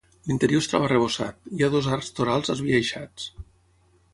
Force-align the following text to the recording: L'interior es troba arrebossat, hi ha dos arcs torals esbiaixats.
L'interior 0.29 0.61
es 0.63 0.69
troba 0.69 0.87
arrebossat, 0.89 1.37
hi 1.57 1.65
ha 1.67 1.71
dos 1.75 1.91
arcs 1.97 2.09
torals 2.21 2.51
esbiaixats. 2.55 3.29